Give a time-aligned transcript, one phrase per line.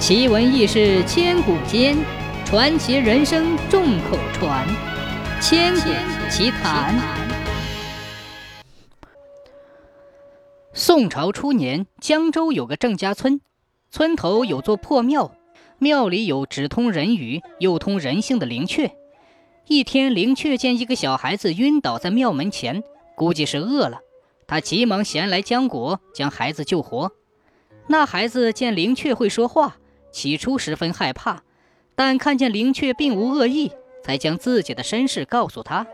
[0.00, 1.94] 奇闻异事千古间，
[2.46, 4.66] 传奇人生众口传。
[5.42, 5.90] 千古
[6.30, 6.98] 奇谈。
[10.72, 13.42] 宋朝初年，江州有个郑家村，
[13.90, 15.32] 村头有座破庙，
[15.78, 18.92] 庙里有只通人语又通人性的灵雀。
[19.66, 22.82] 一天，灵雀见一个小孩子晕倒在庙门前，
[23.14, 23.98] 估计是饿了，
[24.46, 27.12] 他急忙衔来浆果，将孩子救活。
[27.86, 29.76] 那孩子见灵雀会说话，
[30.10, 31.42] 起初十分害怕，
[31.94, 35.86] 但看见灵雀并无恶意，才将自己的身世告诉他。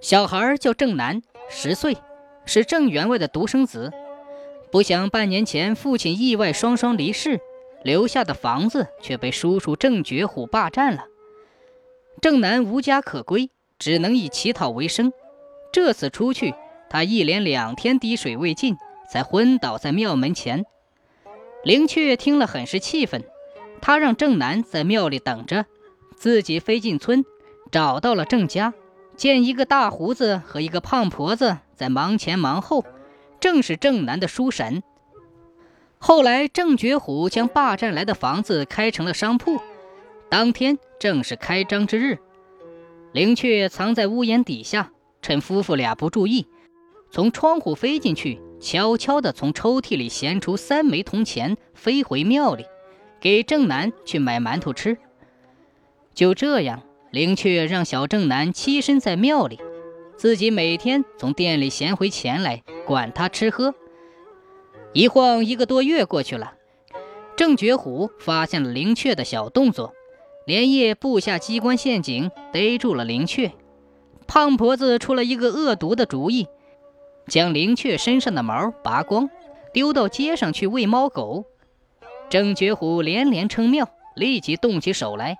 [0.00, 1.96] 小孩叫郑南，十岁，
[2.44, 3.92] 是郑员外的独生子。
[4.70, 7.40] 不想半年前父亲意外双双离世，
[7.82, 11.04] 留下的房子却被叔叔郑觉虎霸占了。
[12.20, 15.12] 郑南无家可归，只能以乞讨为生。
[15.72, 16.54] 这次出去，
[16.90, 18.76] 他一连两天滴水未进。
[19.10, 20.66] 才昏倒在庙门前。
[21.64, 23.24] 灵雀听了很是气愤，
[23.80, 25.66] 他让郑南在庙里等着，
[26.14, 27.24] 自己飞进村，
[27.70, 28.72] 找到了郑家，
[29.16, 32.84] 见一个大胡子和一个胖婆子在忙前忙后，
[33.40, 34.82] 正是郑南的叔婶。
[35.98, 39.60] 后来郑觉虎将霸占来的房子开成了商铺，
[40.30, 42.18] 当天正是开张之日。
[43.12, 46.46] 灵雀藏在屋檐底下，趁夫妇俩不注意，
[47.10, 48.40] 从窗户飞进去。
[48.60, 52.64] 悄悄地从抽屉里衔出三枚铜钱，飞回庙里，
[53.20, 54.98] 给郑南去买馒头吃。
[56.14, 59.60] 就这样，灵雀让小郑南栖身在庙里，
[60.16, 63.74] 自己每天从店里衔回钱来，管他吃喝。
[64.92, 66.54] 一晃一个多月过去了，
[67.36, 69.92] 郑觉虎发现了灵雀的小动作，
[70.46, 73.52] 连夜布下机关陷阱，逮住了灵雀。
[74.26, 76.48] 胖婆子出了一个恶毒的主意。
[77.28, 79.28] 将灵雀身上的毛拔光，
[79.72, 81.44] 丢到街上去喂猫狗。
[82.28, 85.36] 郑觉虎连连称妙，立即动起手来。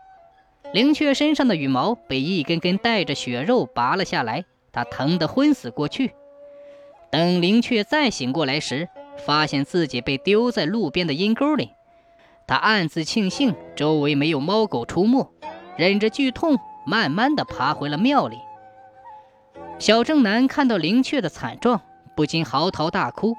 [0.73, 6.13] 灵雀身上的羽毛被一根根带着血肉拔了下来，他疼得昏死过去。
[7.11, 11.71] 等灵雀再醒过来时，发现自己被丢在路边的阴沟里。
[12.47, 15.31] 他暗自庆幸周围没有猫狗出没，
[15.77, 18.37] 忍着剧痛，慢慢地爬回了庙里。
[19.79, 21.81] 小正南看到灵雀的惨状，
[22.17, 23.37] 不禁嚎啕大哭。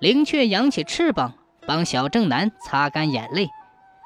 [0.00, 1.32] 灵雀扬起翅膀，
[1.66, 3.48] 帮小正南擦干眼泪，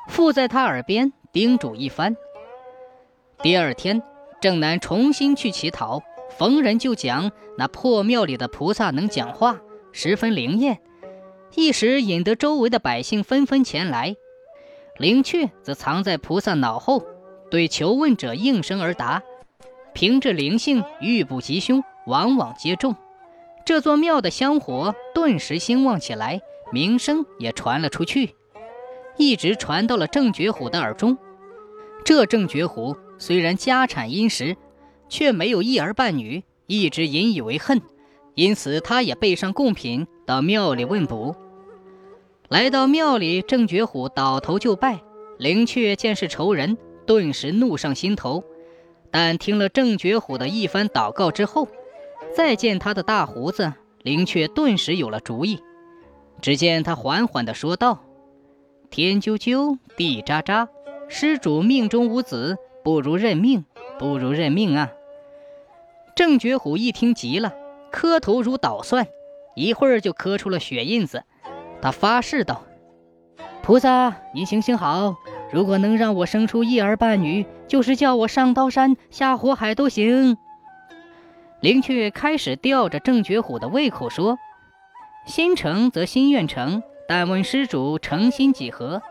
[0.08, 2.16] 附在他耳边叮嘱一番。
[3.42, 4.00] 第二天，
[4.40, 6.02] 正南重新去乞讨，
[6.38, 9.58] 逢人就讲那破庙里的菩萨能讲话，
[9.90, 10.78] 十分灵验，
[11.56, 14.14] 一时引得周围的百姓纷纷前来。
[14.98, 17.02] 灵雀则藏在菩萨脑后，
[17.50, 19.20] 对求问者应声而答。
[19.96, 22.94] 凭着灵性，遇不吉凶，往往皆中。
[23.64, 28.34] 这座庙的香火顿时兴旺起来，名声也传了出去，
[29.16, 31.16] 一直传到了郑觉虎的耳中。
[32.04, 34.58] 这郑觉虎虽然家产殷实，
[35.08, 37.80] 却没有一儿半女，一直引以为恨，
[38.34, 41.34] 因此他也备上贡品到庙里问卜。
[42.50, 45.00] 来到庙里，郑觉虎倒头就拜。
[45.38, 46.76] 灵雀见是仇人，
[47.06, 48.44] 顿时怒上心头。
[49.18, 51.68] 但听了郑觉虎的一番祷告之后，
[52.36, 53.72] 再见他的大胡子，
[54.02, 55.62] 灵雀顿时有了主意。
[56.42, 58.00] 只见他缓缓地说道
[58.90, 60.68] ：“天啾啾，地喳喳，
[61.08, 63.64] 施主命中无子，不如认命，
[63.98, 64.92] 不如认命啊！”
[66.14, 67.54] 郑觉虎一听急了，
[67.90, 69.08] 磕头如捣蒜，
[69.54, 71.24] 一会儿就磕出了血印子。
[71.80, 72.64] 他发誓道
[73.64, 75.16] ：“菩萨，你行行好。”
[75.50, 80.36] 如果能让我生出一儿半女，就是叫我上刀山下火海都行。
[81.60, 84.38] 灵雀开始吊着郑觉虎的胃口说
[85.26, 89.02] ：“心诚则心愿成，但问施主诚心几何？”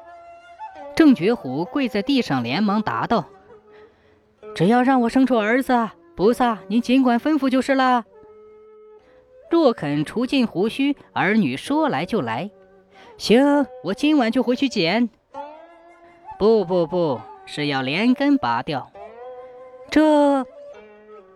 [0.96, 3.26] 郑觉虎跪在地上，连忙答道
[4.56, 8.06] ：“只要让我生出儿子，菩萨您尽管吩咐就是了。
[9.50, 12.52] 若肯除尽胡须，儿女说来就来。
[13.18, 15.10] 行，我今晚就回去捡。”
[16.38, 18.92] 不不不，是要连根拔掉。
[19.92, 20.46] 这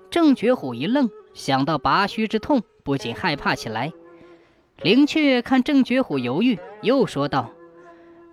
[0.10, 3.94] 郑觉虎一愣，想到拔须之痛，不禁害怕起来。
[4.82, 7.52] 灵雀看郑觉虎犹豫，又说道：“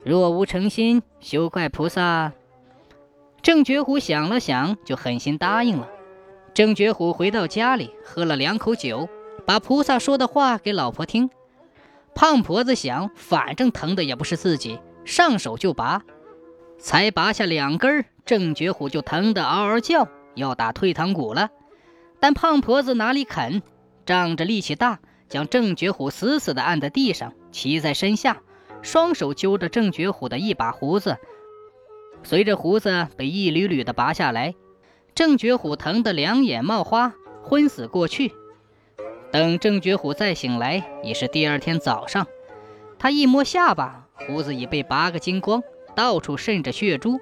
[0.04, 2.32] 若无诚心，休怪菩萨。”
[3.42, 5.88] 郑觉虎想了想，就狠心答应了。
[6.54, 9.08] 郑觉虎回到家里，喝了两口酒，
[9.44, 11.30] 把菩萨说的话给老婆听。
[12.14, 16.02] 胖婆子想，反正疼的也不是自己，上手就拔。
[16.78, 21.50] 才拔下两根，郑觉虎就疼得嗷嗷叫，要打退堂鼓了。
[22.20, 23.62] 但胖婆子哪里肯，
[24.04, 28.38] 仗着力气大，将郑觉虎死死地按在地上，骑在身下，
[28.82, 31.16] 双手揪着郑觉虎的一把胡子，
[32.22, 34.54] 随着胡子被一缕缕的拔下来，
[35.14, 38.32] 郑觉虎疼得两眼冒花，昏死过去。
[39.32, 42.26] 等郑觉虎再醒来，已是第二天早上。
[42.98, 45.62] 他一摸下巴，胡子已被拔个精光，
[45.96, 47.18] 到处渗着血珠。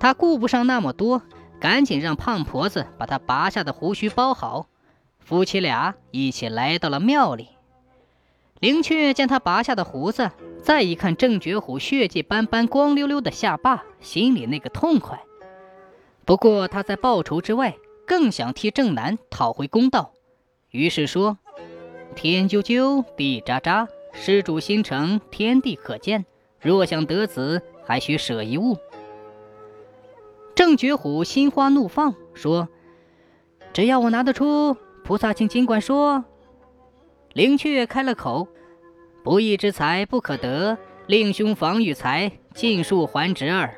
[0.00, 1.22] 他顾不上那么多，
[1.60, 4.66] 赶紧让胖婆子把他拔下的胡须包好。
[5.20, 7.50] 夫妻俩一起来到了庙里。
[8.60, 10.30] 灵雀见他拔下的胡子，
[10.62, 15.20] 再一看郑觉虎血迹斑斑、光溜溜的下巴，心里那个痛快。
[16.24, 17.76] 不过他在报仇之外，
[18.06, 20.12] 更想替郑南讨回公道，
[20.70, 21.38] 于是说
[22.16, 26.24] ：“天啾啾，地喳喳，施主心诚，天地可见。
[26.60, 28.76] 若想得子，还需舍一物。”
[30.54, 32.68] 郑觉虎心花怒放，说
[33.72, 36.24] ：“只要我拿得出，菩萨请尽管说。”
[37.32, 38.48] 灵雀开了口
[39.22, 40.76] ：“不义之财不可得，
[41.06, 43.74] 令兄防御财，尽数还侄儿。”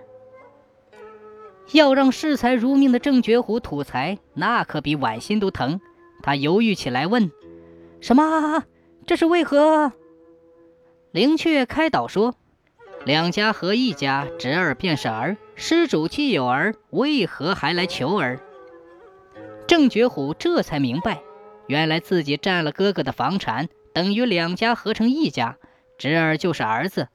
[1.72, 5.80] 要让视财如命的郑觉虎吐财，那可比剜心都疼。
[6.22, 7.30] 他犹豫起来，问
[8.00, 8.64] ：“什么？
[9.06, 9.92] 这是为何？”
[11.12, 12.34] 灵雀开导说
[13.04, 15.36] ：“两家合一家，侄儿便是儿。
[15.54, 18.40] 施主既有儿，为何还来求儿？”
[19.66, 21.22] 郑觉虎这才明白。
[21.66, 25.56] 原来自己占了哥哥的房产，等于两家合成一家，
[25.96, 27.08] 侄儿就是儿子，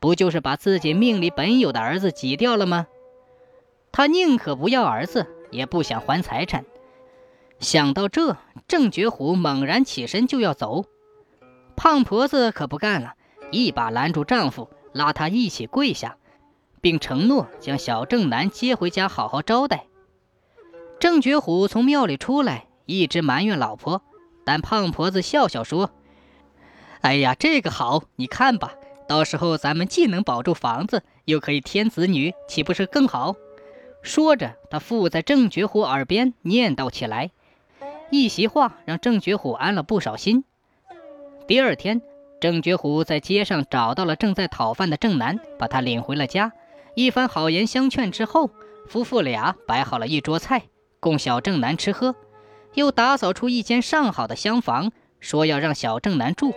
[0.00, 2.86] 不就是把自己命里本有的儿子挤掉了吗？
[3.92, 6.64] 他宁可不要儿子，也不想还财产。
[7.60, 10.86] 想到这，郑觉虎猛然起身就要走，
[11.76, 13.14] 胖婆子可不干了，
[13.52, 16.16] 一把拦住丈夫，拉他一起跪下，
[16.80, 19.86] 并承诺将小郑南接回家好好招待。
[20.98, 22.66] 郑觉虎从庙里出来。
[22.86, 24.02] 一直埋怨老婆，
[24.44, 25.92] 但胖婆子笑笑说
[27.02, 28.74] ：“哎呀，这个好，你看吧，
[29.06, 33.36] 到时候咱们既能保住房子，又可以添子女，岂不是更好？”
[34.02, 37.30] 说着，他附在郑觉虎耳边念叨起来，
[38.10, 40.42] 一席话让郑觉虎安了不少心。
[41.46, 42.02] 第二天，
[42.40, 46.52] 郑觉虎在街上找到了正在讨饭的郑南，把他领回了家。
[46.94, 48.50] 一番好言相劝之后，
[48.88, 50.62] 夫妇俩摆好了一桌菜，
[51.00, 52.16] 供小郑南吃喝。
[52.74, 54.90] 又打扫出一间上好的厢房，
[55.20, 56.54] 说要让小郑南住。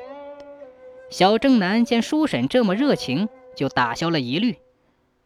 [1.09, 4.57] 小郑南见叔婶这么热情，就打消了疑虑。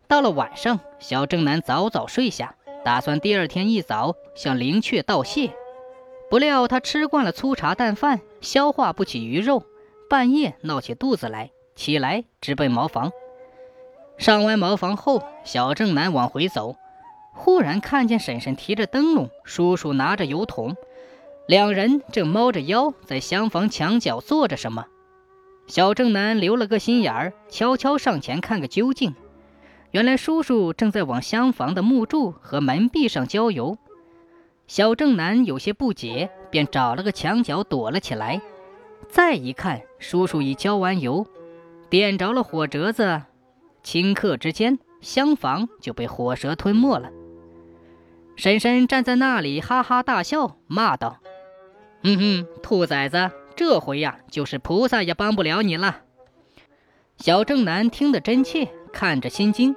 [0.07, 5.51] 到了晚上，小郑南早早睡下，打算第二天一早向灵雀道谢。
[6.30, 9.63] 不料他吃惯了粗茶淡饭，消化不起鱼肉，
[10.09, 13.12] 半夜闹起肚子来，起来直奔茅房。
[14.18, 16.75] 上完茅房后，小正南往回走。
[17.33, 20.75] 忽然看见婶婶提着灯笼，叔叔拿着油桶，
[21.45, 24.86] 两人正猫着腰在厢房墙角做着什么。
[25.68, 29.13] 小正南留了个心眼儿，悄悄上前看个究竟。
[29.92, 33.77] 原来叔叔正在往厢房的木柱和门壁上浇油。
[34.68, 38.42] 小正南有些不解，便找了个墙角躲了起来。
[39.10, 41.26] 再一看，叔叔已浇完油，
[41.90, 43.22] 点着了火折子，
[43.84, 47.10] 顷刻之间，厢房就被火舌吞没了。
[48.36, 51.18] 婶婶站在那里哈哈大笑，骂道
[52.04, 56.02] ：“嗯哼，兔崽子，这回呀，就是菩萨也帮不了你了。”
[57.18, 59.76] 小正南听得真切，看着心惊，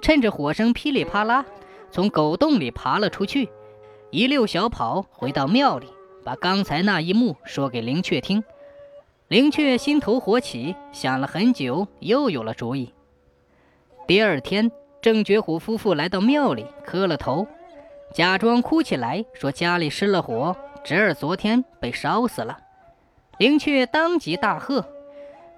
[0.00, 1.44] 趁着火声噼里啪啦，
[1.90, 3.48] 从狗洞里爬了出去，
[4.10, 5.88] 一溜小跑回到庙里，
[6.22, 8.44] 把刚才那一幕说给灵雀听。
[9.30, 12.92] 灵雀心头火起，想了很久，又有了主意。
[14.04, 17.46] 第二天，郑觉虎夫妇来到庙里，磕了头。
[18.12, 22.58] 假装哭起来，说家里失了火，侄儿昨天被烧死了。
[23.38, 24.84] 灵雀当即大喝：“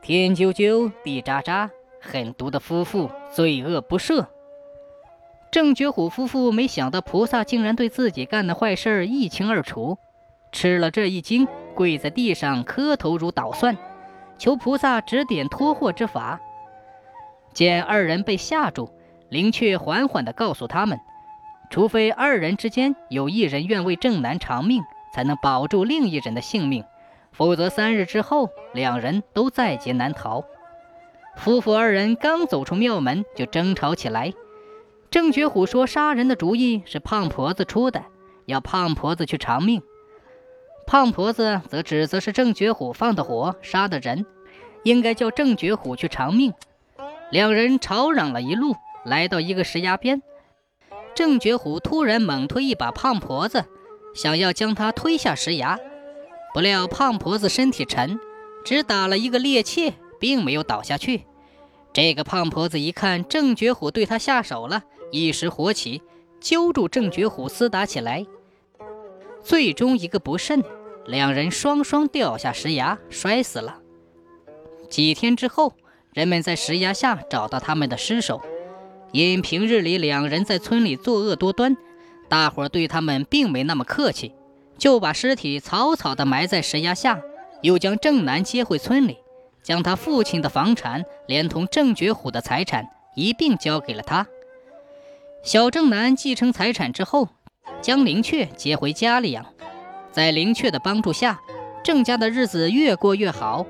[0.02, 4.26] 天啾啾，地喳喳，狠毒的夫妇，罪恶不赦！”
[5.50, 9.96] 郑觉虎夫妇没想到菩萨竟然对自己干的坏事一清二楚，
[10.52, 13.76] 吃了这一惊，跪在地上磕头如捣蒜，
[14.38, 16.40] 求菩萨指点脱祸之法。
[17.52, 18.90] 见二人被吓住，
[19.28, 20.98] 灵雀缓缓地告诉他们。
[21.70, 24.82] 除非二人之间有一人愿为正南偿命，
[25.14, 26.84] 才能保住另一人的性命，
[27.32, 30.44] 否则三日之后两人都在劫难逃。
[31.34, 34.34] 夫妇二人刚走出庙门，就争吵起来。
[35.10, 38.02] 郑觉虎说杀人的主意是胖婆子出的，
[38.46, 39.80] 要胖婆子去偿命；
[40.86, 44.26] 胖婆子则指责是郑觉虎放的火杀的人，
[44.84, 46.52] 应该叫郑觉虎去偿命。
[47.30, 50.22] 两人吵嚷了一路，来到一个石崖边。
[51.14, 53.64] 郑觉虎突然猛推一把胖婆子，
[54.14, 55.78] 想要将她推下石崖，
[56.52, 58.18] 不料胖婆子身体沉，
[58.64, 61.24] 只打了一个趔趄，并没有倒下去。
[61.94, 66.02] 这个胖婆子一看郑觉虎对她下手了，一时火起，
[66.40, 68.26] 揪住郑觉虎厮打起来。
[69.42, 70.62] 最终一个不慎，
[71.06, 73.78] 两人双双掉下石崖，摔死了。
[74.88, 75.74] 几天之后，
[76.12, 78.40] 人们在石崖下找到他们的尸首。
[79.12, 81.76] 因平日里两人在村里作恶多端，
[82.30, 84.32] 大伙对他们并没那么客气，
[84.78, 87.20] 就把尸体草草地埋在石崖下，
[87.60, 89.18] 又将郑南接回村里，
[89.62, 94.26] 将他父亲的房产连同郑觉虎的财产一并交给了他。
[95.42, 97.28] 小郑南继承财产之后，
[97.80, 99.44] 将灵雀接回家里养，
[100.10, 101.40] 在灵雀的帮助下，
[101.82, 103.66] 郑家的日子越过越好。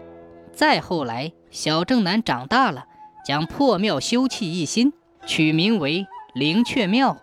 [0.53, 2.85] 再后来，小郑南长大了，
[3.25, 4.93] 将破庙修葺一新。
[5.25, 7.22] 取名为灵雀庙。